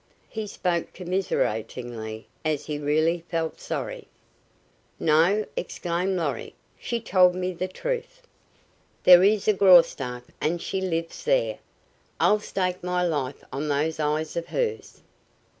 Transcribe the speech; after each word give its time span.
He 0.29 0.47
spoke 0.47 0.93
commiseratingly, 0.93 2.25
as 2.43 2.65
he 2.65 2.79
really 2.79 3.23
felt 3.29 3.59
sorry. 3.61 4.07
"No!" 4.99 5.45
exclaimed 5.55 6.17
Lorry. 6.17 6.55
"She 6.79 6.99
told 6.99 7.35
me 7.35 7.53
the 7.53 7.67
truth. 7.67 8.23
There 9.03 9.21
is 9.23 9.47
a 9.47 9.53
Graustark 9.53 10.23
and 10.41 10.59
she 10.59 10.81
lives 10.81 11.23
there. 11.23 11.59
I'll 12.19 12.39
stake 12.39 12.83
my 12.83 13.03
life 13.03 13.43
on 13.53 13.67
those 13.67 13.99
eyes 13.99 14.35
of 14.35 14.47
hers." 14.47 15.03